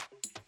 [0.00, 0.43] you